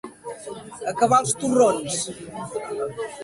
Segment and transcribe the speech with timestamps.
[0.91, 2.01] Acabar els torrons.